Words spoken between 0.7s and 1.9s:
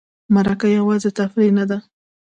یوازې تفریح نه ده.